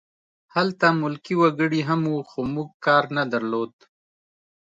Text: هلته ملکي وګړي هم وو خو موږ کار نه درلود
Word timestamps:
هلته 0.55 0.85
ملکي 1.01 1.35
وګړي 1.41 1.81
هم 1.89 2.01
وو 2.11 2.21
خو 2.29 2.41
موږ 2.53 2.69
کار 2.85 3.03
نه 3.17 3.23
درلود 3.33 3.73